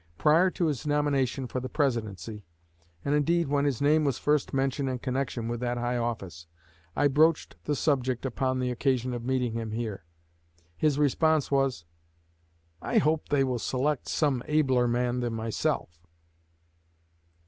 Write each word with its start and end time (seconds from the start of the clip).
Prior 0.17 0.49
to 0.49 0.65
his 0.65 0.87
nomination 0.87 1.45
for 1.45 1.59
the 1.59 1.69
Presidency, 1.69 2.43
and, 3.05 3.13
indeed, 3.13 3.47
when 3.49 3.65
his 3.65 3.83
name 3.83 4.03
was 4.03 4.17
first 4.17 4.51
mentioned 4.51 4.89
in 4.89 4.97
connection 4.97 5.47
with 5.47 5.59
that 5.59 5.77
high 5.77 5.95
office, 5.97 6.47
I 6.95 7.07
broached 7.07 7.55
the 7.65 7.75
subject 7.75 8.25
upon 8.25 8.57
the 8.57 8.71
occasion 8.71 9.13
of 9.13 9.23
meeting 9.23 9.53
him 9.53 9.69
here. 9.73 10.03
His 10.75 10.97
response 10.97 11.51
was, 11.51 11.85
'I 12.81 12.97
hope 12.97 13.29
they 13.29 13.43
will 13.43 13.59
select 13.59 14.07
some 14.09 14.41
abler 14.47 14.87
man 14.87 15.19
than 15.19 15.35
myself.'" 15.35 16.01